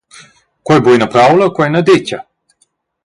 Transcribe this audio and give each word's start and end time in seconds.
Quei 0.65 0.77
ei 0.77 0.83
buca 0.83 0.95
ina 0.97 1.11
praula, 1.13 1.53
quei 1.55 1.65
ei 1.65 1.71
ina 1.71 1.81
detga. 1.91 2.19